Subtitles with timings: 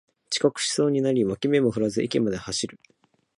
[0.31, 2.79] 遅刻しそうになり脇目も振らずに駅まで走る